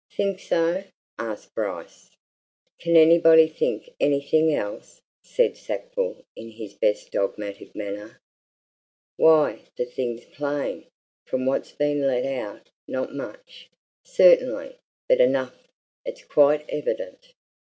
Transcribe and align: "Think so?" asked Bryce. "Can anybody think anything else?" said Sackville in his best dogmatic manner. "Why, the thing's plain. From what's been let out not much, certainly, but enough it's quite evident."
"Think 0.11 0.39
so?" 0.39 0.83
asked 1.19 1.53
Bryce. 1.53 2.09
"Can 2.79 2.95
anybody 2.97 3.47
think 3.47 3.93
anything 3.99 4.51
else?" 4.51 4.99
said 5.23 5.55
Sackville 5.55 6.23
in 6.35 6.49
his 6.49 6.73
best 6.73 7.11
dogmatic 7.11 7.75
manner. 7.75 8.19
"Why, 9.17 9.59
the 9.77 9.85
thing's 9.85 10.25
plain. 10.25 10.87
From 11.27 11.45
what's 11.45 11.73
been 11.73 12.01
let 12.07 12.25
out 12.25 12.71
not 12.87 13.13
much, 13.13 13.69
certainly, 14.03 14.79
but 15.07 15.21
enough 15.21 15.67
it's 16.03 16.23
quite 16.25 16.67
evident." 16.67 17.35